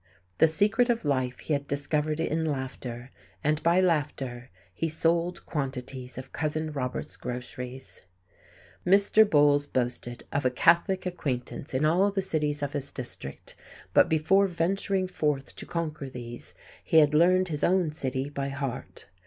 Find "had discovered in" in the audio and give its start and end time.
1.53-2.43